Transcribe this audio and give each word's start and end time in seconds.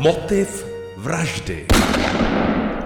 Motiv 0.00 0.48
vraždy. 0.96 1.68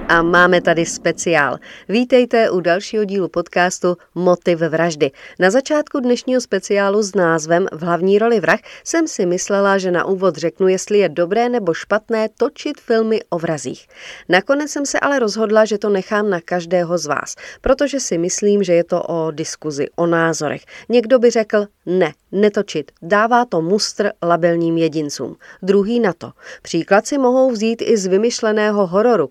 A 0.09 0.23
máme 0.23 0.61
tady 0.61 0.87
speciál. 0.87 1.59
Vítejte 1.89 2.51
u 2.51 2.61
dalšího 2.61 3.05
dílu 3.05 3.29
podcastu 3.29 3.97
Motiv 4.15 4.59
vraždy. 4.59 5.11
Na 5.39 5.51
začátku 5.51 6.01
dnešního 6.01 6.41
speciálu 6.41 7.03
s 7.03 7.15
názvem 7.15 7.67
V 7.73 7.83
hlavní 7.83 8.19
roli 8.19 8.41
vrah 8.41 8.61
jsem 8.85 9.09
si 9.09 9.27
myslela, 9.27 9.79
že 9.79 9.91
na 9.91 10.05
úvod 10.05 10.37
řeknu, 10.37 10.69
jestli 10.69 10.99
je 10.99 11.09
dobré 11.09 11.49
nebo 11.49 11.75
špatné 11.75 12.29
točit 12.37 12.81
filmy 12.81 13.21
o 13.31 13.39
vrazích. 13.39 13.87
Nakonec 14.29 14.71
jsem 14.71 14.87
se 14.87 15.01
ale 15.01 15.19
rozhodla, 15.19 15.65
že 15.65 15.79
to 15.79 15.89
nechám 15.89 16.31
na 16.31 16.41
každého 16.41 16.99
z 16.99 17.07
vás, 17.07 17.35
protože 17.61 18.01
si 18.01 18.19
myslím, 18.19 18.63
že 18.63 18.73
je 18.73 18.85
to 18.85 19.03
o 19.03 19.31
diskuzi, 19.31 19.87
o 19.97 20.07
názorech. 20.07 20.63
Někdo 20.89 21.19
by 21.19 21.31
řekl, 21.31 21.67
ne, 21.87 22.13
netočit, 22.33 22.93
dává 23.03 23.45
to 23.45 23.63
mustr 23.63 24.11
labilním 24.23 24.79
jedincům. 24.79 25.37
Druhý 25.63 26.01
na 26.01 26.13
to. 26.13 26.33
Příklad 26.63 27.07
si 27.07 27.19
mohou 27.19 27.51
vzít 27.51 27.83
i 27.83 27.97
z 27.97 28.07
vymyšleného 28.07 28.87
hororu, 28.87 29.29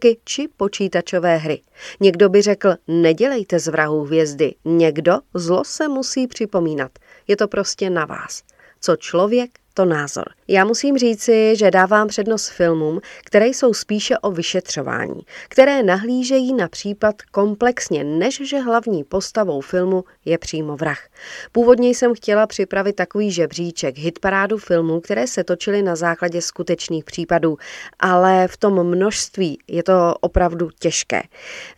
kriminálky 0.00 0.20
či 0.24 0.48
počítačové 0.56 1.36
hry. 1.36 1.60
Někdo 2.00 2.28
by 2.28 2.42
řekl, 2.42 2.74
nedělejte 2.88 3.58
z 3.58 3.68
vrahů 3.68 4.04
hvězdy. 4.04 4.54
Někdo, 4.64 5.18
zlo 5.34 5.64
se 5.64 5.88
musí 5.88 6.26
připomínat. 6.26 6.90
Je 7.28 7.36
to 7.36 7.48
prostě 7.48 7.90
na 7.90 8.04
vás. 8.04 8.42
Co 8.80 8.96
člověk, 8.96 9.58
to 9.80 9.84
názor. 9.84 10.24
Já 10.48 10.64
musím 10.64 10.98
říci, 10.98 11.56
že 11.56 11.70
dávám 11.70 12.08
přednost 12.08 12.48
filmům, 12.48 13.00
které 13.24 13.46
jsou 13.46 13.74
spíše 13.74 14.18
o 14.18 14.30
vyšetřování, 14.30 15.20
které 15.48 15.82
nahlížejí 15.82 16.54
na 16.54 16.68
případ 16.68 17.22
komplexně, 17.22 18.04
než 18.04 18.40
že 18.44 18.58
hlavní 18.58 19.04
postavou 19.04 19.60
filmu 19.60 20.04
je 20.24 20.38
přímo 20.38 20.76
vrah. 20.76 21.08
Původně 21.52 21.88
jsem 21.88 22.14
chtěla 22.14 22.46
připravit 22.46 22.96
takový 22.96 23.30
žebříček, 23.30 23.98
hitparádu 23.98 24.58
filmů, 24.58 25.00
které 25.00 25.26
se 25.26 25.44
točily 25.44 25.82
na 25.82 25.96
základě 25.96 26.42
skutečných 26.42 27.04
případů, 27.04 27.56
ale 28.00 28.48
v 28.48 28.56
tom 28.56 28.84
množství 28.84 29.58
je 29.68 29.82
to 29.82 30.14
opravdu 30.20 30.68
těžké. 30.78 31.22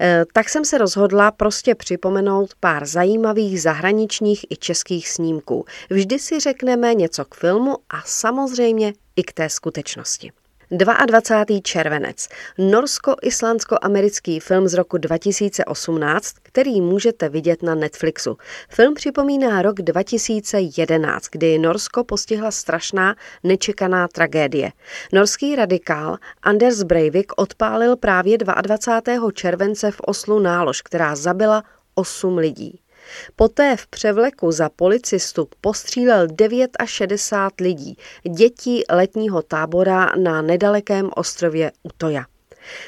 E, 0.01 0.25
tak 0.33 0.49
jsem 0.49 0.65
se 0.65 0.79
rozhodla 0.79 1.31
prostě 1.31 1.75
připomenout 1.75 2.51
pár 2.61 2.87
zajímavých 2.87 3.63
zahraničních 3.63 4.45
i 4.51 4.57
českých 4.57 5.09
snímků. 5.09 5.65
Vždy 5.91 6.19
si 6.19 6.41
řekneme 6.41 6.95
něco 6.95 7.25
k 7.25 7.35
filmu 7.35 7.77
a 7.93 8.03
samozřejmě 8.05 8.93
i 9.17 9.23
k 9.23 9.33
té 9.33 9.49
skutečnosti. 9.49 10.33
22. 10.77 11.61
červenec. 11.63 12.29
Norsko-islandsko-americký 12.59 14.41
film 14.41 14.69
z 14.69 14.75
roku 14.75 14.99
2018, 14.99 16.35
který 16.43 16.81
můžete 16.81 17.29
vidět 17.29 17.63
na 17.63 17.75
Netflixu. 17.75 18.37
Film 18.69 18.95
připomíná 18.95 19.63
rok 19.63 19.75
2011, 19.75 21.27
kdy 21.33 21.59
Norsko 21.59 22.05
postihla 22.05 22.51
strašná, 22.51 23.17
nečekaná 23.45 24.09
tragédie. 24.09 24.73
Norský 25.13 25.57
radikál 25.57 26.17
Anders 26.43 26.83
Breivik 26.83 27.33
odpálil 27.37 27.97
právě 27.97 28.39
22. 28.39 29.33
července 29.33 29.91
v 29.91 30.01
Oslu 30.01 30.39
nálož, 30.39 30.83
která 30.83 31.17
zabila 31.17 31.65
8 31.95 32.39
lidí. 32.39 32.82
Poté 33.37 33.77
v 33.77 33.87
převleku 33.87 34.53
za 34.53 34.69
policistu 34.69 35.49
postřílel 35.61 36.27
69 36.85 37.61
lidí, 37.61 37.97
dětí 38.31 38.83
letního 38.91 39.43
tábora 39.43 40.13
na 40.17 40.43
nedalekém 40.43 41.11
ostrově 41.17 41.73
Utoja. 41.83 42.25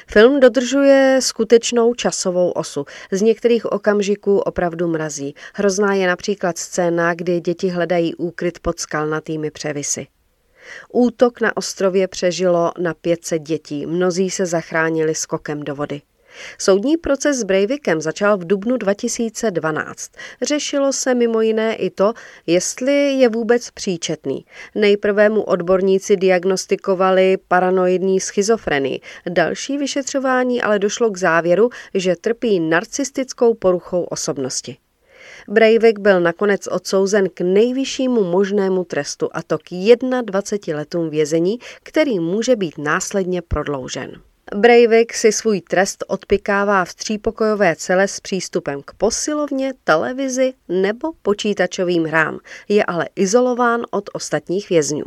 Film 0.07 0.39
dodržuje 0.39 1.19
skutečnou 1.21 1.93
časovou 1.93 2.51
osu. 2.51 2.85
Z 3.11 3.21
některých 3.21 3.65
okamžiků 3.65 4.39
opravdu 4.39 4.87
mrazí. 4.87 5.35
Hrozná 5.53 5.93
je 5.93 6.07
například 6.07 6.57
scéna, 6.57 7.13
kdy 7.13 7.39
děti 7.39 7.69
hledají 7.69 8.15
úkryt 8.15 8.59
pod 8.59 8.79
skalnatými 8.79 9.51
převisy. 9.51 10.07
Útok 10.91 11.41
na 11.41 11.57
ostrově 11.57 12.07
přežilo 12.07 12.71
na 12.79 12.93
500 12.93 13.41
dětí, 13.41 13.85
mnozí 13.85 14.29
se 14.29 14.45
zachránili 14.45 15.15
skokem 15.15 15.63
do 15.63 15.75
vody. 15.75 16.01
Soudní 16.57 16.97
proces 16.97 17.37
s 17.37 17.43
Breivikem 17.43 18.01
začal 18.01 18.37
v 18.37 18.47
dubnu 18.47 18.77
2012. 18.77 20.11
Řešilo 20.41 20.93
se 20.93 21.15
mimo 21.15 21.41
jiné 21.41 21.75
i 21.75 21.89
to, 21.89 22.13
jestli 22.47 23.13
je 23.13 23.29
vůbec 23.29 23.71
příčetný. 23.71 24.45
Nejprve 24.75 25.29
mu 25.29 25.41
odborníci 25.41 26.15
diagnostikovali 26.15 27.37
paranoidní 27.47 28.19
schizofrenii. 28.19 28.99
Další 29.29 29.77
vyšetřování 29.77 30.61
ale 30.61 30.79
došlo 30.79 31.09
k 31.09 31.17
závěru, 31.17 31.69
že 31.93 32.15
trpí 32.15 32.59
narcistickou 32.59 33.53
poruchou 33.53 34.03
osobnosti. 34.03 34.77
Breivik 35.47 35.99
byl 35.99 36.21
nakonec 36.21 36.67
odsouzen 36.67 37.29
k 37.29 37.41
nejvyššímu 37.41 38.23
možnému 38.23 38.83
trestu 38.83 39.29
a 39.33 39.43
to 39.43 39.57
k 39.57 39.95
21 40.21 40.79
letům 40.79 41.09
vězení, 41.09 41.59
který 41.83 42.19
může 42.19 42.55
být 42.55 42.77
následně 42.77 43.41
prodloužen. 43.41 44.21
Breivik 44.53 45.13
si 45.13 45.31
svůj 45.31 45.61
trest 45.61 46.03
odpikává 46.07 46.85
v 46.85 46.93
třípokojové 46.93 47.75
cele 47.75 48.07
s 48.07 48.19
přístupem 48.19 48.81
k 48.81 48.93
posilovně, 48.93 49.73
televizi 49.83 50.53
nebo 50.69 51.13
počítačovým 51.21 52.05
hrám. 52.05 52.39
Je 52.67 52.85
ale 52.85 53.09
izolován 53.15 53.81
od 53.91 54.09
ostatních 54.13 54.69
vězňů. 54.69 55.05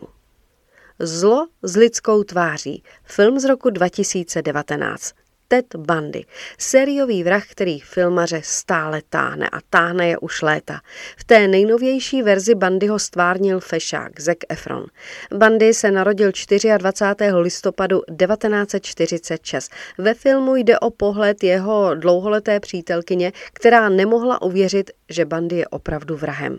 Zlo 0.98 1.46
s 1.62 1.76
lidskou 1.76 2.22
tváří. 2.22 2.82
Film 3.04 3.40
z 3.40 3.44
roku 3.44 3.70
2019. 3.70 5.14
Ted 5.50 5.74
Bundy, 5.76 6.24
sériový 6.58 7.24
vrah, 7.24 7.46
který 7.46 7.80
filmaře 7.80 8.40
stále 8.44 9.02
táhne 9.10 9.48
a 9.48 9.58
táhne 9.70 10.08
je 10.08 10.18
už 10.18 10.42
léta. 10.42 10.80
V 11.16 11.24
té 11.24 11.48
nejnovější 11.48 12.22
verzi 12.22 12.54
Bundyho 12.54 12.98
stvárnil 12.98 13.60
fešák 13.60 14.20
Zac 14.20 14.38
Efron. 14.48 14.86
Bundy 15.34 15.74
se 15.74 15.90
narodil 15.90 16.32
24. 16.78 17.32
listopadu 17.32 18.02
1946. 18.18 19.72
Ve 19.98 20.14
filmu 20.14 20.56
jde 20.56 20.78
o 20.78 20.90
pohled 20.90 21.44
jeho 21.44 21.94
dlouholeté 21.94 22.60
přítelkyně, 22.60 23.32
která 23.52 23.88
nemohla 23.88 24.42
uvěřit, 24.42 24.90
že 25.08 25.24
Bundy 25.24 25.56
je 25.56 25.68
opravdu 25.68 26.16
vrahem. 26.16 26.58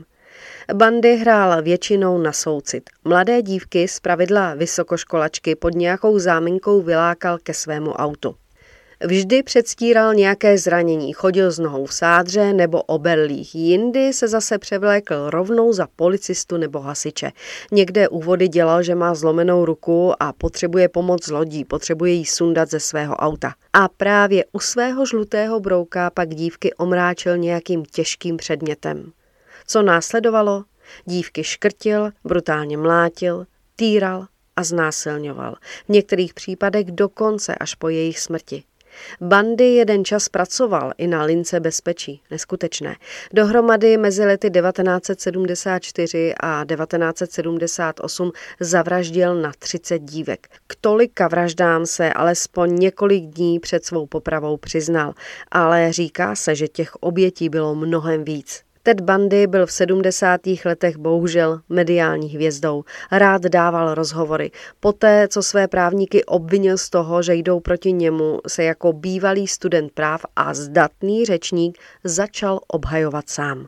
Bandy 0.74 1.16
hrál 1.16 1.62
většinou 1.62 2.18
na 2.18 2.32
soucit. 2.32 2.90
Mladé 3.04 3.42
dívky, 3.42 3.88
z 3.88 4.00
pravidla 4.00 4.54
vysokoškolačky, 4.54 5.56
pod 5.56 5.74
nějakou 5.74 6.20
záminkou 6.20 6.82
vylákal 6.82 7.38
ke 7.44 7.54
svému 7.54 7.92
autu. 7.92 8.36
Vždy 9.06 9.44
předstíral 9.44 10.14
nějaké 10.14 10.58
zranění, 10.58 11.14
chodil 11.14 11.52
s 11.52 11.60
nohou 11.60 11.86
v 11.86 11.94
sádře 11.94 12.54
nebo 12.54 12.82
oberlých, 12.82 13.56
jindy 13.56 14.14
se 14.14 14.28
zase 14.28 14.58
převlékl 14.58 15.30
rovnou 15.30 15.74
za 15.74 15.88
policistu 15.96 16.58
nebo 16.58 16.80
hasiče. 16.80 17.32
Někde 17.72 18.10
u 18.10 18.20
vody 18.22 18.48
dělal, 18.48 18.84
že 18.84 18.96
má 18.96 19.16
zlomenou 19.16 19.66
ruku 19.66 20.14
a 20.20 20.34
potřebuje 20.34 20.90
pomoc 20.90 21.28
lodí, 21.28 21.66
potřebuje 21.66 22.12
jí 22.12 22.26
sundat 22.26 22.70
ze 22.70 22.80
svého 22.80 23.16
auta. 23.16 23.54
A 23.74 23.88
právě 23.88 24.46
u 24.52 24.60
svého 24.60 25.06
žlutého 25.06 25.60
brouka 25.60 26.10
pak 26.10 26.30
dívky 26.30 26.74
omráčil 26.74 27.38
nějakým 27.38 27.86
těžkým 27.86 28.38
předmětem. 28.38 29.12
Co 29.68 29.82
následovalo? 29.82 30.64
Dívky 31.06 31.44
škrtil, 31.44 32.12
brutálně 32.24 32.78
mlátil, 32.78 33.46
týral 33.76 34.26
a 34.56 34.64
znásilňoval. 34.64 35.56
V 35.86 35.90
některých 35.90 36.34
případech 36.34 36.92
dokonce 36.92 37.56
až 37.56 37.76
po 37.76 37.90
jejich 37.90 38.20
smrti. 38.20 38.64
Bandy 39.22 39.66
jeden 39.66 40.06
čas 40.06 40.30
pracoval 40.30 40.92
i 40.98 41.08
na 41.08 41.24
lince 41.24 41.60
bezpečí. 41.60 42.22
Neskutečné. 42.32 42.96
Dohromady 43.34 43.98
mezi 43.98 44.26
lety 44.26 44.50
1974 44.50 46.34
a 46.40 46.66
1978 46.66 48.32
zavraždil 48.60 49.36
na 49.36 49.52
30 49.60 50.00
dívek. 50.00 50.48
K 50.68 50.76
tolika 50.82 51.28
vraždám 51.28 51.86
se 51.86 52.14
alespoň 52.14 52.76
několik 52.76 53.24
dní 53.24 53.60
před 53.60 53.86
svou 53.86 54.06
popravou 54.06 54.58
přiznal, 54.58 55.14
ale 55.52 55.94
říká 55.94 56.36
se, 56.36 56.56
že 56.56 56.68
těch 56.68 56.96
obětí 56.96 57.50
bylo 57.50 57.76
mnohem 57.76 58.24
víc. 58.24 58.69
Ted 58.90 59.02
Bundy 59.02 59.48
byl 59.48 59.66
v 59.66 59.72
70. 59.72 60.42
letech 60.66 60.98
bohužel 60.98 61.62
mediální 61.70 62.30
hvězdou. 62.30 62.84
Rád 63.12 63.42
dával 63.42 63.94
rozhovory. 63.94 64.52
Poté, 64.80 65.28
co 65.28 65.44
své 65.44 65.68
právníky 65.68 66.26
obvinil 66.26 66.78
z 66.78 66.90
toho, 66.90 67.22
že 67.22 67.36
jdou 67.36 67.60
proti 67.60 67.94
němu, 67.94 68.40
se 68.48 68.64
jako 68.64 68.94
bývalý 68.94 69.48
student 69.48 69.92
práv 69.92 70.22
a 70.36 70.54
zdatný 70.54 71.26
řečník 71.26 71.78
začal 72.04 72.60
obhajovat 72.68 73.30
sám. 73.30 73.68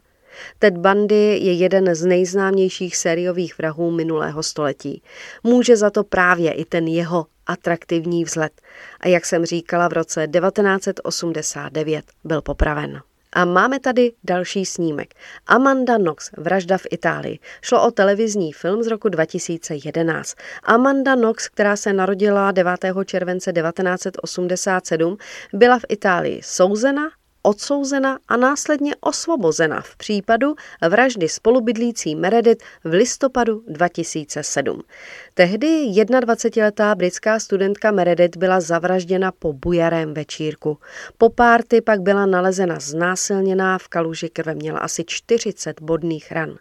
Ted 0.60 0.78
Bundy 0.78 1.38
je 1.42 1.54
jeden 1.54 1.96
z 1.96 2.06
nejznámějších 2.06 2.98
sériových 2.98 3.58
vrahů 3.58 3.92
minulého 3.92 4.44
století. 4.44 5.02
Může 5.44 5.78
za 5.78 5.90
to 5.90 6.04
právě 6.04 6.52
i 6.52 6.66
ten 6.66 6.88
jeho 6.88 7.26
atraktivní 7.48 8.24
vzhled. 8.24 8.62
A 9.00 9.08
jak 9.08 9.26
jsem 9.26 9.46
říkala, 9.46 9.88
v 9.88 9.94
roce 9.94 10.28
1989 10.28 12.06
byl 12.24 12.42
popraven. 12.42 13.02
A 13.34 13.46
máme 13.46 13.80
tady 13.80 14.12
další 14.24 14.66
snímek. 14.66 15.14
Amanda 15.48 15.98
Knox, 15.98 16.32
vražda 16.38 16.78
v 16.78 16.88
Itálii. 16.92 17.40
Šlo 17.62 17.88
o 17.88 17.92
televizní 17.92 18.54
film 18.54 18.84
z 18.84 18.88
roku 18.88 19.10
2011. 19.10 20.36
Amanda 20.64 21.16
Knox, 21.16 21.50
která 21.50 21.76
se 21.76 21.94
narodila 21.94 22.52
9. 22.52 22.86
července 23.06 23.54
1987, 23.54 25.18
byla 25.54 25.80
v 25.80 25.86
Itálii 25.90 26.42
souzena 26.44 27.10
odsouzena 27.42 28.20
a 28.28 28.38
následně 28.38 28.96
osvobozena 29.02 29.82
v 29.82 29.96
případu 29.96 30.56
vraždy 30.90 31.30
spolubydlící 31.30 32.16
Meredith 32.16 32.66
v 32.84 32.94
listopadu 32.94 33.64
2007. 33.68 34.82
Tehdy 35.34 35.68
21-letá 35.68 36.96
britská 36.96 37.40
studentka 37.40 37.92
Meredith 37.92 38.38
byla 38.38 38.60
zavražděna 38.60 39.32
po 39.32 39.54
bujarém 39.54 40.14
večírku. 40.14 40.78
Po 41.18 41.30
párty 41.30 41.82
pak 41.82 42.02
byla 42.02 42.26
nalezena 42.26 42.80
znásilněná 42.80 43.78
v 43.78 43.88
kaluži 43.88 44.30
krve, 44.30 44.56
měla 44.56 44.80
asi 44.80 45.04
40 45.08 45.82
bodných 45.82 46.32
ran. 46.32 46.58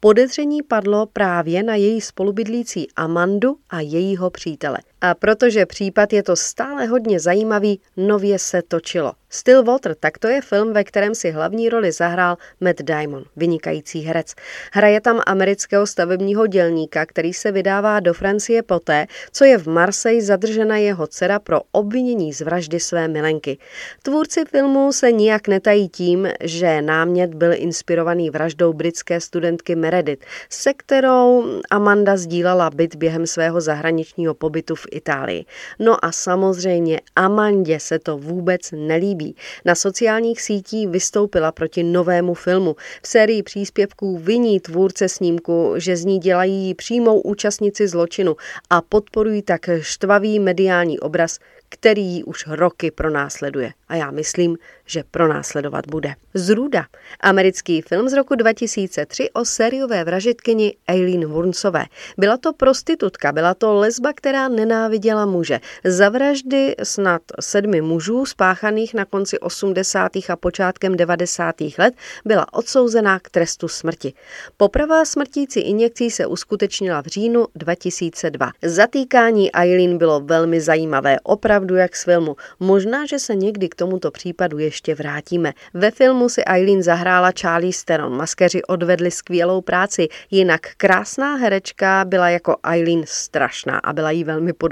Podezření 0.00 0.62
padlo 0.62 1.06
právě 1.06 1.62
na 1.62 1.74
její 1.74 2.00
spolubydlící 2.00 2.88
Amandu 2.96 3.56
a 3.70 3.80
jejího 3.80 4.30
přítele. 4.30 4.78
A 5.00 5.14
protože 5.14 5.66
případ 5.66 6.12
je 6.12 6.22
to 6.22 6.36
stále 6.36 6.86
hodně 6.86 7.20
zajímavý, 7.20 7.80
nově 7.96 8.38
se 8.38 8.62
točilo. 8.62 9.12
Stillwater, 9.30 9.94
tak 9.94 10.18
to 10.18 10.28
je 10.28 10.40
film, 10.40 10.72
ve 10.72 10.84
kterém 10.84 11.14
si 11.14 11.30
hlavní 11.30 11.68
roli 11.68 11.92
zahrál 11.92 12.36
Matt 12.60 12.82
Damon, 12.82 13.24
vynikající 13.36 14.00
herec. 14.00 14.34
Hraje 14.72 15.00
tam 15.00 15.20
amerického 15.26 15.86
stavebního 15.86 16.46
dělníka, 16.46 17.06
který 17.06 17.34
se 17.34 17.52
vydává 17.52 18.00
do 18.00 18.14
Francie 18.14 18.62
poté, 18.62 19.06
co 19.32 19.44
je 19.44 19.58
v 19.58 19.66
Marseille 19.66 20.22
zadržena 20.22 20.76
jeho 20.76 21.06
dcera 21.06 21.38
pro 21.38 21.60
obvinění 21.72 22.32
z 22.32 22.40
vraždy 22.40 22.80
své 22.80 23.08
milenky. 23.08 23.58
Tvůrci 24.02 24.44
filmu 24.44 24.92
se 24.92 25.12
nijak 25.12 25.48
netají 25.48 25.88
tím, 25.88 26.28
že 26.40 26.82
námět 26.82 27.34
byl 27.34 27.52
inspirovaný 27.54 28.30
vraždou 28.30 28.72
britské 28.72 29.20
studentky 29.20 29.76
Meredith, 29.76 30.24
se 30.50 30.72
kterou 30.74 31.44
Amanda 31.70 32.16
sdílala 32.16 32.70
byt 32.70 32.96
během 32.96 33.26
svého 33.26 33.60
zahraničního 33.60 34.34
pobytu 34.34 34.74
v 34.74 34.86
Itálii. 34.92 35.44
No 35.78 36.04
a 36.04 36.12
samozřejmě 36.12 37.00
Amandě 37.16 37.80
se 37.80 37.98
to 37.98 38.18
vůbec 38.18 38.60
nelíbí. 38.72 39.36
Na 39.64 39.74
sociálních 39.74 40.42
sítích 40.42 40.88
vystoupila 40.88 41.52
proti 41.52 41.82
novému 41.82 42.34
filmu. 42.34 42.76
V 43.02 43.08
sérii 43.08 43.42
příspěvků 43.42 44.18
viní 44.18 44.60
tvůrce 44.60 45.08
snímku, 45.08 45.74
že 45.76 45.96
z 45.96 46.04
ní 46.04 46.18
dělají 46.18 46.74
přímou 46.74 47.20
účastnici 47.20 47.88
zločinu 47.88 48.36
a 48.70 48.80
podporují 48.80 49.42
tak 49.42 49.70
štvavý 49.80 50.38
mediální 50.38 51.00
obraz, 51.00 51.38
který 51.68 52.02
ji 52.02 52.24
už 52.24 52.46
roky 52.46 52.90
pronásleduje. 52.90 53.72
A 53.88 53.96
já 53.96 54.10
myslím, 54.10 54.56
že 54.86 55.04
pronásledovat 55.10 55.84
bude. 55.86 56.14
Zruda. 56.34 56.86
Americký 57.20 57.82
film 57.82 58.08
z 58.08 58.12
roku 58.12 58.34
2003 58.34 59.30
o 59.30 59.44
sériové 59.44 60.04
vražitkyni 60.04 60.76
Eileen 60.88 61.26
Wurnsové. 61.26 61.84
Byla 62.18 62.36
to 62.36 62.52
prostitutka, 62.52 63.32
byla 63.32 63.54
to 63.54 63.74
lesba, 63.74 64.12
která 64.12 64.48
nenáviděla 64.78 65.26
muže. 65.26 65.60
Za 65.84 66.08
vraždy 66.08 66.74
snad 66.82 67.22
sedmi 67.40 67.80
mužů 67.80 68.26
spáchaných 68.26 68.94
na 68.94 69.04
konci 69.04 69.38
80. 69.38 70.12
a 70.28 70.36
počátkem 70.36 70.96
90. 70.96 71.54
let 71.78 71.94
byla 72.24 72.52
odsouzená 72.52 73.18
k 73.18 73.30
trestu 73.30 73.68
smrti. 73.68 74.12
Poprava 74.56 75.04
smrtící 75.04 75.60
injekcí 75.60 76.10
se 76.10 76.26
uskutečnila 76.26 77.02
v 77.02 77.06
říjnu 77.06 77.46
2002. 77.54 78.50
Zatýkání 78.62 79.50
Eileen 79.52 79.98
bylo 79.98 80.20
velmi 80.20 80.60
zajímavé, 80.60 81.16
opravdu 81.22 81.74
jak 81.74 81.96
z 81.96 82.04
filmu. 82.04 82.36
Možná, 82.60 83.06
že 83.06 83.18
se 83.18 83.34
někdy 83.34 83.68
k 83.68 83.74
tomuto 83.74 84.10
případu 84.10 84.58
ještě 84.58 84.94
vrátíme. 84.94 85.52
Ve 85.74 85.90
filmu 85.90 86.28
si 86.28 86.42
Eileen 86.44 86.82
zahrála 86.82 87.32
Charlie 87.40 87.72
Steron. 87.72 88.16
Maskeři 88.16 88.62
odvedli 88.62 89.10
skvělou 89.10 89.60
práci, 89.60 90.08
jinak 90.30 90.60
krásná 90.76 91.34
herečka 91.34 92.04
byla 92.04 92.28
jako 92.28 92.56
Eileen 92.62 93.02
strašná 93.06 93.78
a 93.78 93.92
byla 93.92 94.10
jí 94.10 94.24
velmi 94.24 94.52
podobná. 94.52 94.67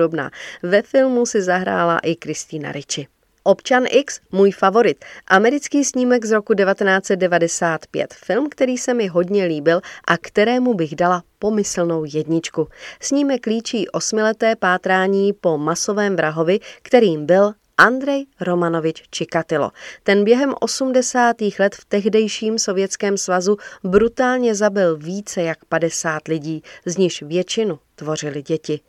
Ve 0.63 0.83
filmu 0.83 1.27
si 1.27 1.43
zahrála 1.43 1.99
i 1.99 2.17
Kristýna 2.17 2.73
Ricci. 2.73 3.07
Občan 3.43 3.85
X, 3.91 4.21
můj 4.33 4.51
favorit, 4.51 5.05
americký 5.27 5.85
snímek 5.85 6.25
z 6.25 6.31
roku 6.31 6.55
1995, 6.55 8.15
film, 8.15 8.49
který 8.49 8.79
se 8.79 8.95
mi 8.95 9.07
hodně 9.07 9.45
líbil 9.45 9.81
a 10.07 10.19
kterému 10.19 10.75
bych 10.75 10.97
dala 10.97 11.23
pomyslnou 11.39 12.05
jedničku. 12.05 12.69
Snímek 13.01 13.47
líčí 13.47 13.89
osmileté 13.89 14.57
pátrání 14.57 15.33
po 15.33 15.59
masovém 15.59 16.17
vrahovi, 16.17 16.61
kterým 16.83 17.27
byl 17.27 17.53
Andrej 17.79 18.27
Romanovič 18.41 19.03
Čikatilo. 19.11 19.71
Ten 20.03 20.25
během 20.25 20.55
80. 20.61 21.37
let 21.59 21.75
v 21.75 21.85
tehdejším 21.85 22.59
Sovětském 22.59 23.19
svazu 23.19 23.57
brutálně 23.85 24.55
zabil 24.55 24.97
více 24.97 25.43
jak 25.43 25.65
50 25.65 26.29
lidí, 26.29 26.63
z 26.87 26.97
nichž 26.97 27.23
většinu 27.23 27.79
tvořili 27.95 28.43
děti. 28.43 28.81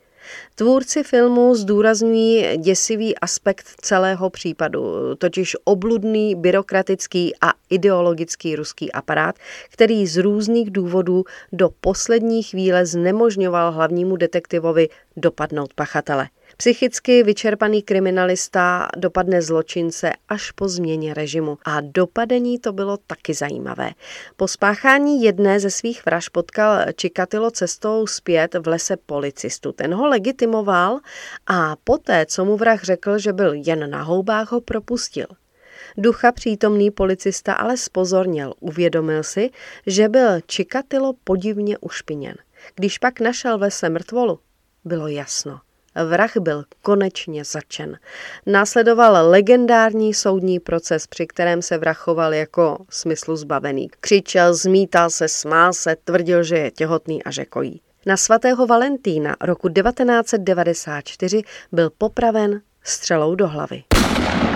Tvůrci 0.54 1.02
filmu 1.02 1.54
zdůrazňují 1.54 2.56
děsivý 2.56 3.18
aspekt 3.18 3.66
celého 3.80 4.30
případu, 4.30 5.14
totiž 5.18 5.56
obludný, 5.64 6.34
byrokratický 6.34 7.32
a 7.40 7.52
ideologický 7.70 8.56
ruský 8.56 8.92
aparát, 8.92 9.36
který 9.70 10.06
z 10.06 10.16
různých 10.16 10.70
důvodů 10.70 11.24
do 11.52 11.68
poslední 11.80 12.42
chvíle 12.42 12.86
znemožňoval 12.86 13.72
hlavnímu 13.72 14.16
detektivovi 14.16 14.88
dopadnout 15.16 15.74
pachatele. 15.74 16.28
Psychicky 16.60 17.22
vyčerpaný 17.22 17.82
kriminalista 17.82 18.88
dopadne 18.96 19.42
zločince 19.42 20.12
až 20.28 20.50
po 20.50 20.68
změně 20.68 21.14
režimu. 21.14 21.58
A 21.64 21.80
dopadení 21.80 22.58
to 22.58 22.72
bylo 22.72 22.96
taky 22.96 23.34
zajímavé. 23.34 23.90
Po 24.36 24.48
spáchání 24.48 25.22
jedné 25.22 25.60
ze 25.60 25.70
svých 25.70 26.06
vraž 26.06 26.28
potkal 26.28 26.92
Čikatilo 26.96 27.50
cestou 27.50 28.06
zpět 28.06 28.54
v 28.54 28.68
lese 28.68 28.96
policistu. 28.96 29.72
Ten 29.72 29.94
ho 29.94 30.08
legitimoval 30.08 30.98
a 31.46 31.76
poté, 31.84 32.26
co 32.26 32.44
mu 32.44 32.56
vrah 32.56 32.82
řekl, 32.82 33.18
že 33.18 33.32
byl 33.32 33.52
jen 33.52 33.90
na 33.90 34.02
houbách, 34.02 34.52
ho 34.52 34.60
propustil. 34.60 35.26
Ducha 35.96 36.32
přítomný 36.32 36.90
policista 36.90 37.52
ale 37.52 37.76
spozorněl, 37.76 38.54
uvědomil 38.60 39.22
si, 39.22 39.50
že 39.86 40.08
byl 40.08 40.40
Čikatilo 40.46 41.14
podivně 41.24 41.78
ušpiněn. 41.78 42.34
Když 42.74 42.98
pak 42.98 43.20
našel 43.20 43.58
ve 43.58 43.70
se 43.70 43.88
mrtvolu, 43.88 44.38
bylo 44.84 45.08
jasno. 45.08 45.60
Vrah 46.04 46.36
byl 46.36 46.64
konečně 46.82 47.44
začen. 47.44 47.98
Následoval 48.46 49.30
legendární 49.30 50.14
soudní 50.14 50.60
proces, 50.60 51.06
při 51.06 51.26
kterém 51.26 51.62
se 51.62 51.78
vrachoval 51.78 52.34
jako 52.34 52.78
smyslu 52.90 53.36
zbavený. 53.36 53.88
Křičel, 54.00 54.54
zmítal 54.54 55.10
se, 55.10 55.28
smál 55.28 55.72
se, 55.72 55.96
tvrdil, 56.04 56.42
že 56.42 56.58
je 56.58 56.70
těhotný 56.70 57.24
a 57.24 57.30
že 57.30 57.44
kojí. 57.44 57.80
Na 58.06 58.16
svatého 58.16 58.66
Valentína 58.66 59.36
roku 59.40 59.68
1994 59.68 61.42
byl 61.72 61.90
popraven 61.98 62.60
střelou 62.82 63.34
do 63.34 63.48
hlavy. 63.48 63.82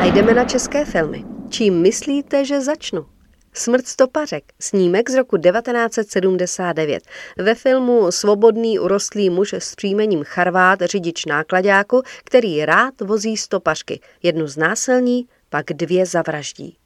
A 0.01 0.05
jdeme 0.05 0.35
na 0.35 0.45
české 0.45 0.85
filmy. 0.85 1.25
Čím 1.49 1.81
myslíte, 1.81 2.45
že 2.45 2.61
začnu? 2.61 3.07
Smrt 3.55 3.87
stopařek, 3.87 4.45
snímek 4.61 5.11
z 5.11 5.15
roku 5.15 5.37
1979. 5.37 7.03
Ve 7.39 7.55
filmu 7.55 8.13
Svobodný 8.13 8.79
urostlý 8.79 9.31
muž 9.31 9.53
s 9.53 9.75
příjmením 9.75 10.25
Charvát, 10.25 10.79
řidič 10.83 11.27
nákladáku, 11.27 12.03
který 12.25 12.65
rád 12.65 13.01
vozí 13.01 13.37
stopařky. 13.37 14.01
Jednu 14.23 14.47
znásilní, 14.47 15.27
pak 15.49 15.67
dvě 15.67 16.07
zavraždí. 16.07 16.77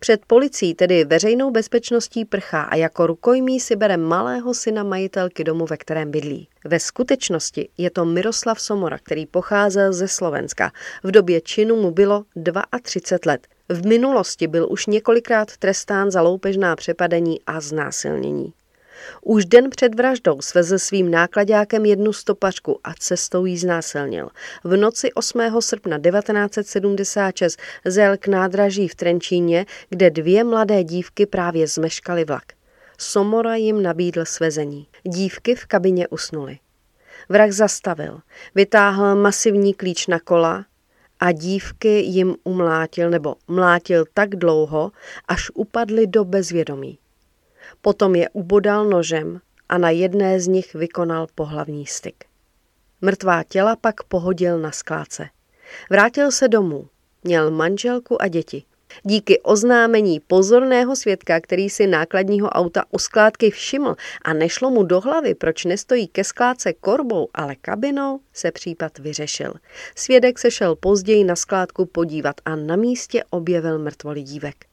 Před 0.00 0.26
policií, 0.26 0.74
tedy 0.74 1.04
veřejnou 1.04 1.50
bezpečností, 1.50 2.24
prchá 2.24 2.62
a 2.62 2.76
jako 2.76 3.06
rukojmí 3.06 3.60
si 3.60 3.76
bere 3.76 3.96
malého 3.96 4.54
syna 4.54 4.82
majitelky 4.82 5.44
domu, 5.44 5.66
ve 5.66 5.76
kterém 5.76 6.10
bydlí. 6.10 6.48
Ve 6.64 6.80
skutečnosti 6.80 7.68
je 7.78 7.90
to 7.90 8.04
Miroslav 8.04 8.60
Somora, 8.60 8.98
který 8.98 9.26
pocházel 9.26 9.92
ze 9.92 10.08
Slovenska. 10.08 10.72
V 11.02 11.10
době 11.10 11.40
činu 11.40 11.82
mu 11.82 11.90
bylo 11.90 12.24
32 12.82 13.32
let. 13.32 13.53
V 13.68 13.86
minulosti 13.86 14.46
byl 14.46 14.66
už 14.70 14.86
několikrát 14.86 15.56
trestán 15.56 16.10
za 16.10 16.22
loupežná 16.22 16.76
přepadení 16.76 17.40
a 17.46 17.60
znásilnění. 17.60 18.52
Už 19.22 19.44
den 19.44 19.70
před 19.70 19.94
vraždou 19.94 20.40
svezl 20.40 20.78
svým 20.78 21.10
nákladákem 21.10 21.84
jednu 21.84 22.12
stopařku 22.12 22.80
a 22.84 22.94
cestou 22.98 23.44
jí 23.44 23.58
znásilnil. 23.58 24.28
V 24.64 24.76
noci 24.76 25.12
8. 25.12 25.40
srpna 25.60 25.98
1976 25.98 27.58
zel 27.84 28.16
k 28.16 28.26
nádraží 28.26 28.88
v 28.88 28.94
Trenčíně, 28.94 29.66
kde 29.88 30.10
dvě 30.10 30.44
mladé 30.44 30.84
dívky 30.84 31.26
právě 31.26 31.66
zmeškaly 31.66 32.24
vlak. 32.24 32.44
Somora 32.98 33.54
jim 33.54 33.82
nabídl 33.82 34.24
svezení. 34.24 34.86
Dívky 35.02 35.54
v 35.54 35.66
kabině 35.66 36.08
usnuly. 36.08 36.58
Vrah 37.28 37.50
zastavil, 37.50 38.20
vytáhl 38.54 39.16
masivní 39.16 39.74
klíč 39.74 40.06
na 40.06 40.20
kola 40.20 40.64
a 41.24 41.32
dívky 41.32 41.88
jim 41.88 42.36
umlátil 42.44 43.10
nebo 43.10 43.34
mlátil 43.48 44.04
tak 44.14 44.36
dlouho, 44.36 44.92
až 45.28 45.50
upadly 45.54 46.06
do 46.06 46.24
bezvědomí. 46.24 46.98
Potom 47.80 48.14
je 48.14 48.28
ubodal 48.28 48.84
nožem 48.84 49.40
a 49.68 49.78
na 49.78 49.90
jedné 49.90 50.40
z 50.40 50.46
nich 50.46 50.74
vykonal 50.74 51.26
pohlavní 51.34 51.86
styk. 51.86 52.24
Mrtvá 53.00 53.42
těla 53.42 53.76
pak 53.76 54.02
pohodil 54.02 54.58
na 54.58 54.70
skládce. 54.70 55.28
Vrátil 55.90 56.30
se 56.30 56.48
domů. 56.48 56.88
Měl 57.22 57.50
manželku 57.50 58.22
a 58.22 58.28
děti. 58.28 58.64
Díky 59.02 59.40
oznámení 59.40 60.20
pozorného 60.20 60.96
svědka, 60.96 61.40
který 61.40 61.70
si 61.70 61.86
nákladního 61.86 62.48
auta 62.48 62.84
u 62.90 62.98
skládky 62.98 63.50
všiml 63.50 63.96
a 64.22 64.32
nešlo 64.32 64.70
mu 64.70 64.82
do 64.82 65.00
hlavy, 65.00 65.34
proč 65.34 65.64
nestojí 65.64 66.08
ke 66.08 66.24
skládce 66.24 66.72
korbou, 66.72 67.28
ale 67.34 67.54
kabinou, 67.56 68.20
se 68.32 68.52
případ 68.52 68.98
vyřešil. 68.98 69.54
Svědek 69.94 70.38
se 70.38 70.50
šel 70.50 70.76
později 70.76 71.24
na 71.24 71.36
skládku 71.36 71.86
podívat 71.86 72.40
a 72.44 72.56
na 72.56 72.76
místě 72.76 73.24
objevil 73.30 73.78
mrtvoli 73.78 74.22
dívek. 74.22 74.64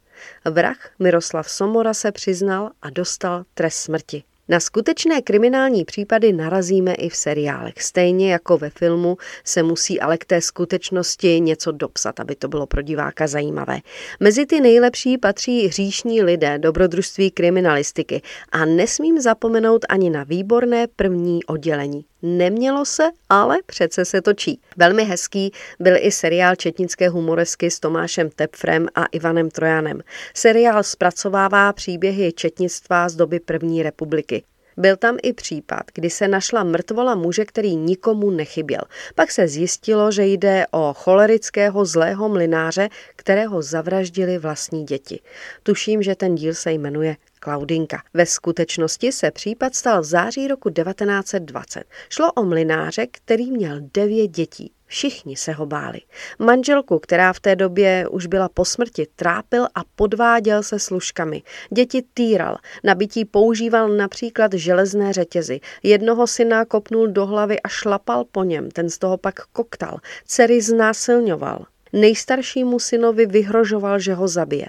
Vrah 0.45 0.91
Miroslav 0.99 1.49
Somora 1.49 1.93
se 1.93 2.11
přiznal 2.11 2.71
a 2.81 2.89
dostal 2.89 3.43
trest 3.53 3.77
smrti. 3.77 4.23
Na 4.50 4.60
skutečné 4.60 5.21
kriminální 5.21 5.86
případy 5.86 6.33
narazíme 6.33 6.93
i 6.93 7.10
v 7.10 7.15
seriálech. 7.15 7.74
Stejně 7.77 8.31
jako 8.31 8.57
ve 8.57 8.69
filmu 8.69 9.17
se 9.43 9.63
musí 9.63 10.00
ale 10.00 10.17
k 10.17 10.25
té 10.25 10.41
skutečnosti 10.41 11.39
něco 11.39 11.71
dopsat, 11.71 12.19
aby 12.19 12.36
to 12.36 12.48
bylo 12.48 12.67
pro 12.67 12.81
diváka 12.81 13.27
zajímavé. 13.27 13.79
Mezi 14.19 14.45
ty 14.45 14.62
nejlepší 14.62 15.17
patří 15.17 15.67
hříšní 15.67 16.21
lidé, 16.21 16.60
dobrodružství 16.60 17.31
kriminalistiky 17.31 18.21
a 18.51 18.65
nesmím 18.65 19.21
zapomenout 19.21 19.86
ani 19.89 20.10
na 20.10 20.24
výborné 20.24 20.88
první 20.88 21.43
oddělení. 21.43 22.05
Nemělo 22.21 22.85
se, 22.85 23.03
ale 23.29 23.57
přece 23.65 24.05
se 24.05 24.21
točí. 24.21 24.61
Velmi 24.77 25.03
hezký 25.03 25.51
byl 25.79 25.95
i 25.99 26.11
seriál 26.11 26.55
četnické 26.55 27.09
humoresky 27.09 27.71
s 27.71 27.79
Tomášem 27.79 28.29
Tepfrem 28.29 28.87
a 28.95 29.05
Ivanem 29.05 29.49
Trojanem. 29.49 30.01
Seriál 30.33 30.83
zpracovává 30.83 31.73
příběhy 31.73 32.33
četnictva 32.33 33.09
z 33.09 33.15
doby 33.15 33.39
první 33.39 33.83
republiky. 33.83 34.43
Byl 34.77 34.97
tam 34.97 35.17
i 35.23 35.33
případ, 35.33 35.81
kdy 35.93 36.09
se 36.09 36.27
našla 36.27 36.63
mrtvola 36.63 37.15
muže, 37.15 37.45
který 37.45 37.75
nikomu 37.75 38.31
nechyběl. 38.31 38.81
Pak 39.15 39.31
se 39.31 39.47
zjistilo, 39.47 40.11
že 40.11 40.25
jde 40.25 40.65
o 40.71 40.93
cholerického 40.93 41.85
zlého 41.85 42.29
mlináře, 42.29 42.89
kterého 43.15 43.61
zavraždili 43.61 44.37
vlastní 44.37 44.85
děti. 44.85 45.19
Tuším, 45.63 46.03
že 46.03 46.15
ten 46.15 46.35
díl 46.35 46.53
se 46.53 46.71
jmenuje 46.71 47.15
Klaudinka. 47.43 48.03
Ve 48.13 48.25
skutečnosti 48.25 49.12
se 49.12 49.31
případ 49.31 49.75
stal 49.75 50.01
v 50.01 50.05
září 50.05 50.48
roku 50.48 50.69
1920. 50.69 51.83
Šlo 52.10 52.31
o 52.31 52.43
mlináře, 52.43 53.07
který 53.12 53.51
měl 53.51 53.77
devět 53.93 54.27
dětí. 54.27 54.71
Všichni 54.86 55.36
se 55.36 55.51
ho 55.51 55.65
báli. 55.65 56.01
Manželku, 56.39 57.00
která 57.00 57.33
v 57.33 57.39
té 57.39 57.55
době 57.55 58.07
už 58.07 58.25
byla 58.25 58.50
po 58.50 58.65
smrti, 58.65 59.07
trápil 59.15 59.67
a 59.75 59.79
podváděl 59.95 60.63
se 60.63 60.79
služkami. 60.79 61.43
Děti 61.69 62.03
týral. 62.13 62.57
Na 62.83 62.95
bytí 62.95 63.25
používal 63.25 63.89
například 63.89 64.53
železné 64.53 65.13
řetězy. 65.13 65.60
Jednoho 65.83 66.27
syna 66.27 66.65
kopnul 66.65 67.07
do 67.07 67.25
hlavy 67.25 67.62
a 67.62 67.67
šlapal 67.67 68.25
po 68.31 68.43
něm. 68.43 68.71
Ten 68.71 68.89
z 68.89 68.98
toho 68.98 69.17
pak 69.17 69.45
koktal. 69.45 69.98
Dcery 70.25 70.62
znásilňoval. 70.62 71.65
Nejstaršímu 71.93 72.79
synovi 72.79 73.25
vyhrožoval, 73.25 74.00
že 74.00 74.13
ho 74.13 74.27
zabije. 74.27 74.67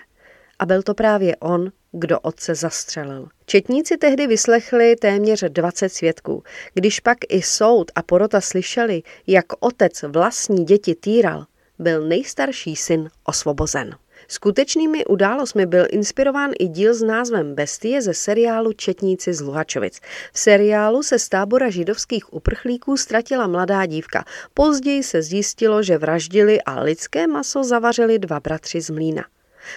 A 0.58 0.66
byl 0.66 0.82
to 0.82 0.94
právě 0.94 1.36
on, 1.36 1.72
kdo 1.92 2.20
otce 2.20 2.54
zastřelil. 2.54 3.28
Četníci 3.46 3.96
tehdy 3.96 4.26
vyslechli 4.26 4.96
téměř 4.96 5.44
20 5.48 5.88
svědků. 5.88 6.42
Když 6.74 7.00
pak 7.00 7.18
i 7.28 7.42
soud 7.42 7.90
a 7.94 8.02
porota 8.02 8.40
slyšeli, 8.40 9.02
jak 9.26 9.46
otec 9.60 10.02
vlastní 10.02 10.64
děti 10.64 10.94
týral, 10.94 11.46
byl 11.78 12.08
nejstarší 12.08 12.76
syn 12.76 13.10
osvobozen. 13.24 13.96
Skutečnými 14.28 15.04
událostmi 15.04 15.66
byl 15.66 15.86
inspirován 15.90 16.50
i 16.58 16.68
díl 16.68 16.94
s 16.94 17.02
názvem 17.02 17.54
Bestie 17.54 18.02
ze 18.02 18.14
seriálu 18.14 18.72
Četníci 18.72 19.34
z 19.34 19.40
Luhačovic. 19.40 20.00
V 20.32 20.38
seriálu 20.38 21.02
se 21.02 21.18
z 21.18 21.28
tábora 21.28 21.70
židovských 21.70 22.32
uprchlíků 22.32 22.96
ztratila 22.96 23.46
mladá 23.46 23.86
dívka. 23.86 24.24
Později 24.54 25.02
se 25.02 25.22
zjistilo, 25.22 25.82
že 25.82 25.98
vraždili 25.98 26.62
a 26.62 26.80
lidské 26.80 27.26
maso 27.26 27.64
zavařili 27.64 28.18
dva 28.18 28.40
bratři 28.40 28.80
z 28.80 28.90
mlína. 28.90 29.24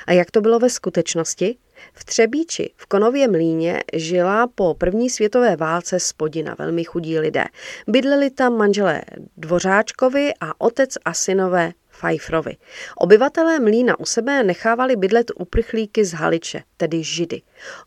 A 0.08 0.12
jak 0.12 0.32
to 0.32 0.42
bylo 0.42 0.60
ve 0.60 0.70
skutečnosti? 0.70 1.58
V 1.94 2.06
Třebíči 2.06 2.74
v 2.75 2.86
Konově 2.86 3.27
mlíně 3.27 3.84
žila 3.94 4.48
po 4.48 4.74
první 4.74 5.10
světové 5.10 5.56
válce 5.56 6.00
spodina, 6.00 6.56
velmi 6.60 6.84
chudí 6.84 7.20
lidé. 7.20 7.46
Bydleli 7.88 8.30
tam 8.30 8.58
manželé 8.58 9.01
Dvořáčkovi 9.38 10.34
a 10.42 10.62
otec 10.62 10.89
a 11.06 11.13
synové 11.13 11.72
Fajfrovi. 11.89 12.58
Obyvatelé 12.98 13.60
mlína 13.60 14.00
u 14.00 14.06
sebe 14.06 14.44
nechávali 14.44 14.96
bydlet 14.96 15.32
uprchlíky 15.36 16.06
z 16.06 16.13
Haliče, 16.13 16.63
tedy 16.77 17.04
Židy. 17.04 17.42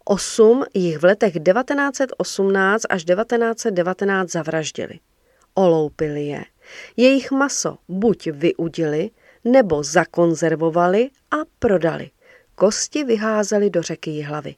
Osm 0.05 0.65
jich 0.75 0.99
v 0.99 1.05
letech 1.05 1.33
1918 1.33 2.83
až 2.89 3.05
1919 3.05 4.31
zavraždili. 4.31 4.99
Oloupili 5.55 6.27
je. 6.27 6.45
Jejich 6.97 7.31
maso 7.31 7.79
buď 7.89 8.29
vyudili, 8.33 9.11
nebo 9.45 9.83
zakonzervovali 9.83 11.11
a 11.31 11.37
prodali. 11.59 12.11
Kosti 12.55 13.05
vyházely 13.05 13.71
do 13.71 13.83
řeky 13.83 14.11
Jihlavy. 14.11 14.55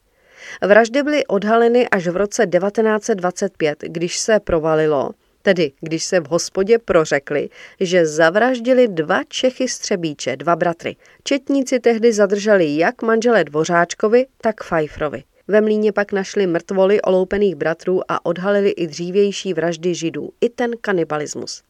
Vraždy 0.63 1.03
byly 1.03 1.27
odhaleny 1.27 1.89
až 1.89 2.07
v 2.07 2.17
roce 2.17 2.47
1925, 2.47 3.79
když 3.81 4.19
se 4.19 4.41
provalilo, 4.41 5.11
tedy 5.43 5.73
když 5.81 6.05
se 6.05 6.21
v 6.21 6.27
hospodě 6.27 6.79
prořekli, 6.79 7.49
že 7.81 8.07
zavraždili 8.07 8.89
dva 8.89 9.25
Čechy 9.29 9.69
z 9.69 9.79
Třebíče, 9.79 10.37
dva 10.37 10.57
bratry. 10.57 10.97
Četníci 11.25 11.81
tehdy 11.81 12.13
zadrželi 12.13 12.77
jak 12.77 13.03
manžele 13.03 13.45
Dvořáčkovi, 13.45 14.27
tak 14.41 14.65
Fajfrovi. 14.65 15.23
Ve 15.49 15.61
mlíně 15.61 15.93
pak 15.93 16.13
našli 16.13 16.47
mrtvoly 16.47 17.03
oloupených 17.03 17.55
bratrů 17.55 18.01
a 18.09 18.27
odhalili 18.27 18.71
i 18.71 18.87
dřívější 18.87 19.55
vraždy 19.55 19.95
židů, 19.95 20.31
i 20.41 20.49
ten 20.49 20.71
kanibalismus. 20.81 21.63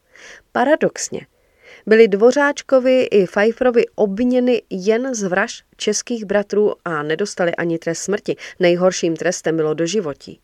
Paradoxně, 0.52 1.26
byli 1.86 2.08
Dvořáčkovi 2.08 3.02
i 3.02 3.26
Pfeifferovi 3.26 3.84
obviněny 3.94 4.62
jen 4.70 5.14
z 5.14 5.22
vraž 5.22 5.62
českých 5.76 6.24
bratrů 6.24 6.72
a 6.84 7.02
nedostali 7.02 7.54
ani 7.54 7.78
trest 7.78 7.98
smrti. 7.98 8.36
Nejhorším 8.60 9.16
trestem 9.16 9.56
bylo 9.56 9.74
doživotí. 9.74 10.40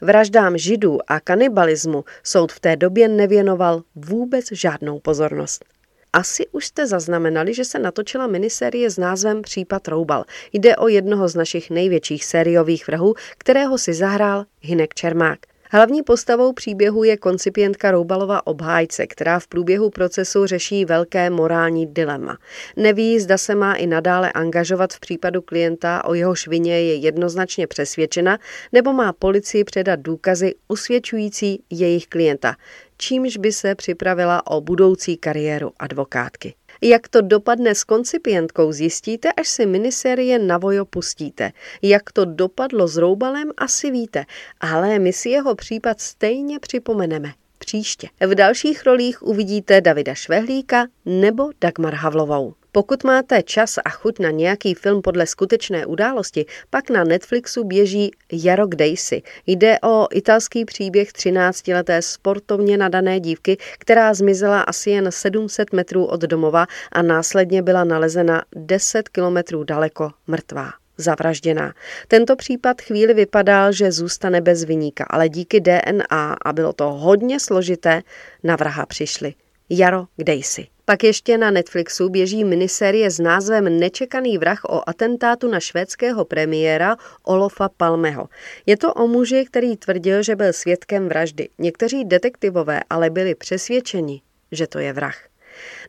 Vraždám 0.00 0.58
židů 0.58 0.98
a 1.06 1.20
kanibalismu 1.20 2.04
soud 2.22 2.52
v 2.52 2.60
té 2.60 2.76
době 2.76 3.08
nevěnoval 3.08 3.82
vůbec 3.94 4.44
žádnou 4.52 4.98
pozornost. 4.98 5.64
Asi 6.12 6.46
už 6.52 6.66
jste 6.66 6.86
zaznamenali, 6.86 7.54
že 7.54 7.64
se 7.64 7.78
natočila 7.78 8.26
minisérie 8.26 8.90
s 8.90 8.98
názvem 8.98 9.42
Případ 9.42 9.88
Roubal. 9.88 10.24
Jde 10.52 10.76
o 10.76 10.88
jednoho 10.88 11.28
z 11.28 11.34
našich 11.34 11.70
největších 11.70 12.24
sériových 12.24 12.86
vrahů, 12.86 13.14
kterého 13.38 13.78
si 13.78 13.94
zahrál 13.94 14.44
Hinek 14.60 14.94
Čermák. 14.94 15.38
Hlavní 15.70 16.02
postavou 16.02 16.52
příběhu 16.52 17.04
je 17.04 17.16
koncipientka 17.16 17.90
Roubalova 17.90 18.46
obhájce, 18.46 19.06
která 19.06 19.38
v 19.38 19.46
průběhu 19.46 19.90
procesu 19.90 20.46
řeší 20.46 20.84
velké 20.84 21.30
morální 21.30 21.86
dilema. 21.86 22.38
Neví, 22.76 23.20
zda 23.20 23.38
se 23.38 23.54
má 23.54 23.74
i 23.74 23.86
nadále 23.86 24.32
angažovat 24.32 24.92
v 24.92 25.00
případu 25.00 25.42
klienta, 25.42 26.04
o 26.04 26.14
jeho 26.14 26.34
švině 26.34 26.80
je 26.80 26.94
jednoznačně 26.94 27.66
přesvědčena, 27.66 28.38
nebo 28.72 28.92
má 28.92 29.12
policii 29.12 29.64
předat 29.64 30.00
důkazy 30.00 30.54
usvědčující 30.68 31.62
jejich 31.70 32.06
klienta, 32.06 32.56
čímž 32.98 33.36
by 33.36 33.52
se 33.52 33.74
připravila 33.74 34.46
o 34.46 34.60
budoucí 34.60 35.16
kariéru 35.16 35.72
advokátky. 35.78 36.54
Jak 36.82 37.08
to 37.08 37.20
dopadne 37.20 37.74
s 37.74 37.84
koncipientkou, 37.84 38.72
zjistíte, 38.72 39.32
až 39.32 39.48
si 39.48 39.66
minisérie 39.66 40.38
na 40.38 40.58
vojo 40.58 40.84
pustíte. 40.84 41.52
Jak 41.82 42.12
to 42.12 42.24
dopadlo 42.24 42.88
s 42.88 42.96
Roubalem, 42.96 43.50
asi 43.56 43.90
víte, 43.90 44.24
ale 44.60 44.98
my 44.98 45.12
si 45.12 45.28
jeho 45.28 45.54
případ 45.54 46.00
stejně 46.00 46.58
připomeneme 46.58 47.32
příště. 47.58 48.08
V 48.26 48.34
dalších 48.34 48.86
rolích 48.86 49.22
uvidíte 49.22 49.80
Davida 49.80 50.14
Švehlíka 50.14 50.86
nebo 51.04 51.50
Dagmar 51.60 51.94
Havlovou. 51.94 52.54
Pokud 52.76 53.04
máte 53.04 53.42
čas 53.42 53.78
a 53.84 53.90
chuť 53.90 54.18
na 54.18 54.30
nějaký 54.30 54.74
film 54.74 55.02
podle 55.02 55.26
skutečné 55.26 55.86
události, 55.86 56.46
pak 56.70 56.90
na 56.90 57.04
Netflixu 57.04 57.64
běží 57.64 58.10
Jarok 58.32 58.74
Daisy. 58.74 59.22
Jde 59.46 59.78
o 59.80 60.06
italský 60.12 60.64
příběh 60.64 61.08
13-leté 61.08 62.02
sportovně 62.02 62.76
nadané 62.76 63.20
dívky, 63.20 63.56
která 63.78 64.14
zmizela 64.14 64.60
asi 64.60 64.90
jen 64.90 65.12
700 65.12 65.72
metrů 65.72 66.04
od 66.04 66.20
domova 66.20 66.66
a 66.92 67.02
následně 67.02 67.62
byla 67.62 67.84
nalezena 67.84 68.42
10 68.56 69.08
kilometrů 69.08 69.64
daleko 69.64 70.10
mrtvá 70.26 70.70
zavražděná. 70.98 71.72
Tento 72.08 72.36
případ 72.36 72.80
chvíli 72.80 73.14
vypadal, 73.14 73.72
že 73.72 73.92
zůstane 73.92 74.40
bez 74.40 74.64
vyníka, 74.64 75.04
ale 75.10 75.28
díky 75.28 75.60
DNA, 75.60 76.36
a 76.44 76.52
bylo 76.52 76.72
to 76.72 76.92
hodně 76.92 77.40
složité, 77.40 78.02
na 78.44 78.56
vraha 78.56 78.86
přišli. 78.86 79.34
Jaro, 79.70 80.04
kde 80.16 80.34
jsi? 80.34 80.66
Pak 80.84 81.04
ještě 81.04 81.38
na 81.38 81.50
Netflixu 81.50 82.08
běží 82.08 82.44
miniserie 82.44 83.10
s 83.10 83.18
názvem 83.18 83.80
Nečekaný 83.80 84.38
vrah 84.38 84.64
o 84.64 84.88
atentátu 84.88 85.48
na 85.48 85.60
švédského 85.60 86.24
premiéra 86.24 86.96
Olofa 87.22 87.68
Palmeho. 87.68 88.28
Je 88.66 88.76
to 88.76 88.94
o 88.94 89.06
muži, 89.06 89.44
který 89.44 89.76
tvrdil, 89.76 90.22
že 90.22 90.36
byl 90.36 90.52
svědkem 90.52 91.08
vraždy. 91.08 91.48
Někteří 91.58 92.04
detektivové 92.04 92.80
ale 92.90 93.10
byli 93.10 93.34
přesvědčeni, 93.34 94.22
že 94.52 94.66
to 94.66 94.78
je 94.78 94.92
vrah. 94.92 95.18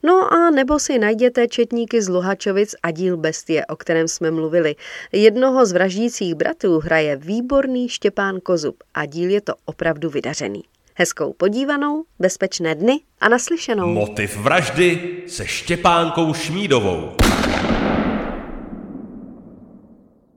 No 0.03 0.33
a 0.33 0.49
nebo 0.49 0.79
si 0.79 0.99
najděte 0.99 1.47
Četníky 1.47 2.01
z 2.01 2.09
Luhačovic 2.09 2.75
a 2.83 2.91
díl 2.91 3.17
Bestie, 3.17 3.65
o 3.65 3.75
kterém 3.75 4.07
jsme 4.07 4.31
mluvili. 4.31 4.75
Jednoho 5.11 5.65
z 5.65 5.71
vraždících 5.71 6.35
bratrů 6.35 6.79
hraje 6.79 7.15
výborný 7.15 7.89
Štěpán 7.89 8.39
Kozub 8.39 8.83
a 8.93 9.05
díl 9.05 9.29
je 9.29 9.41
to 9.41 9.53
opravdu 9.65 10.09
vydařený. 10.09 10.63
Hezkou 10.99 11.33
podívanou, 11.33 12.03
bezpečné 12.19 12.75
dny 12.75 12.99
a 13.21 13.29
naslyšenou. 13.29 13.87
Motiv 13.87 14.37
vraždy 14.37 15.17
se 15.27 15.47
Štěpánkou 15.47 16.33
Šmídovou. 16.33 17.11